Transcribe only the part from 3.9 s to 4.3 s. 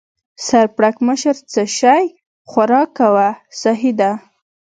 ده.